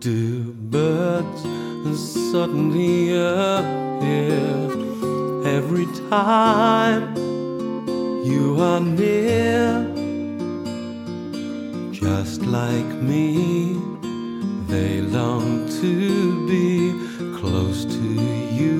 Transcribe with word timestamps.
do 0.00 0.54
birds 0.54 1.42
suddenly 2.32 3.10
appear 3.10 4.70
every 5.44 5.86
time 6.08 7.14
you 8.24 8.56
are 8.58 8.80
near? 8.80 9.84
Just 11.92 12.40
like 12.46 12.90
me, 13.02 13.74
they 14.66 15.02
long 15.02 15.68
to 15.82 16.46
be 16.48 16.92
close 17.38 17.84
to 17.84 18.08
you. 18.60 18.78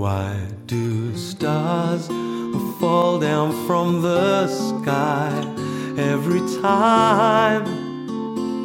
Why 0.00 0.36
do 0.66 1.16
stars 1.16 2.08
fall 2.78 3.18
down 3.18 3.52
from 3.66 4.02
the 4.02 4.48
sky 4.48 5.57
every 6.18 6.46
time 6.60 7.64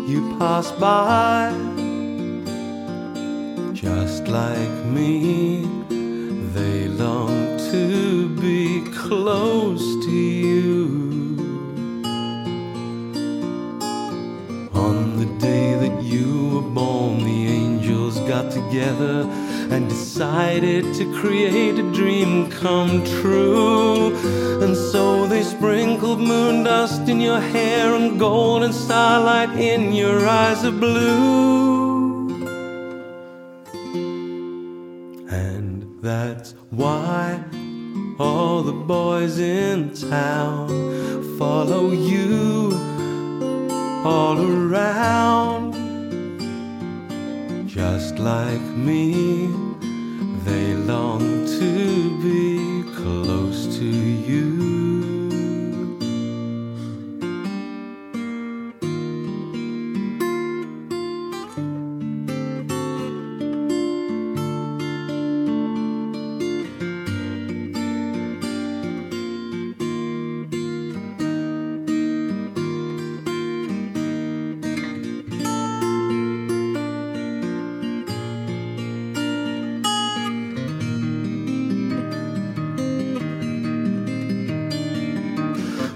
you 0.07 0.19
pass 0.39 0.71
by? 0.71 1.53
Just 3.73 4.27
like 4.27 4.75
me, 4.97 5.67
they 6.55 6.87
long 6.87 7.35
to 7.71 8.27
be 8.41 8.81
close 9.05 9.85
to 10.05 10.11
you. 10.11 10.81
On 14.85 14.95
the 15.21 15.29
day 15.37 15.75
that 15.83 16.01
you 16.01 16.27
were 16.53 16.69
born, 16.79 17.23
the 17.23 17.41
angels 17.61 18.19
got 18.31 18.51
together 18.51 19.15
and 19.71 19.87
decided 19.89 20.93
to 20.95 21.05
create 21.19 21.77
a 21.79 21.91
dream 21.93 22.49
come 22.49 23.03
true. 23.21 24.15
And 24.63 24.75
so 24.75 25.25
they 25.27 25.43
sprinkled 25.43 26.19
moon 26.19 26.63
dust 26.63 27.07
in 27.09 27.21
your 27.21 27.39
hair 27.39 27.93
and 27.95 28.19
gold 28.19 28.63
and 28.63 28.73
starlight 28.73 29.51
in 29.57 29.93
your 29.93 30.27
eyes 30.27 30.63
of 30.63 30.79
blue. 30.79 32.29
And 35.29 36.01
that's 36.01 36.55
why 36.69 37.43
all 38.19 38.61
the 38.61 38.71
boys 38.71 39.39
in 39.39 39.93
town 39.93 40.67
follow 41.37 41.91
you 41.91 42.71
all 44.05 44.37
around. 44.39 45.62
Just 47.73 48.19
like 48.19 48.61
me, 48.61 49.47
they 50.45 50.75
long 50.75 51.43
to 51.57 51.72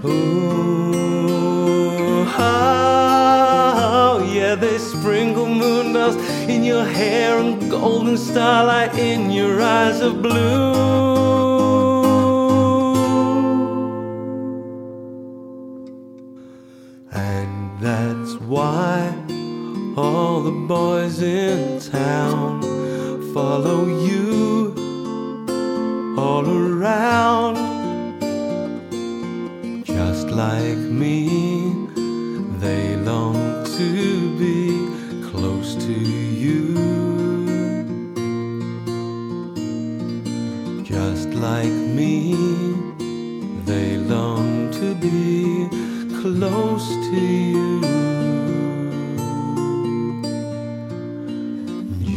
Ooh, 0.07 0.93
oh, 2.39 4.31
yeah, 4.33 4.55
they 4.55 4.77
sprinkle 4.77 5.45
moon 5.47 5.93
dust 5.93 6.17
in 6.49 6.63
your 6.63 6.85
hair 6.85 7.37
and 7.39 7.69
golden 7.69 8.17
starlight 8.17 8.95
in 8.95 9.31
your 9.31 9.61
eyes 9.61 10.01
of 10.01 10.21
blue. 10.21 10.87
And 17.11 17.79
that's 17.79 18.35
why 18.41 19.13
all 19.97 20.41
the 20.41 20.51
boys 20.51 21.21
in 21.21 21.79
town 21.79 22.61
follow 23.33 23.85
you 23.85 24.73
all 26.17 26.47
around. 26.47 27.76
Just 30.17 30.31
like 30.31 30.79
me, 31.03 31.29
they 32.57 32.95
long 32.95 33.63
to 33.77 34.35
be 34.39 34.71
close 35.29 35.75
to 35.75 35.93
you. 35.93 36.73
Just 40.83 41.29
like 41.35 41.77
me, 41.99 42.33
they 43.65 43.97
long 43.97 44.71
to 44.71 44.95
be 44.95 45.69
close 46.19 46.87
to 47.09 47.19
you. 47.53 47.81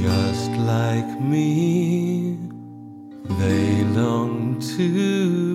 Just 0.02 0.50
like 0.52 1.20
me, 1.20 2.38
they 3.38 3.84
long 3.84 4.58
to 4.78 5.49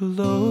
close 0.00 0.49